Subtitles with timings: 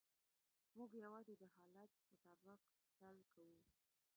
[0.77, 2.59] موږ یوازې د حالت مطابق
[2.99, 3.55] چل کوو.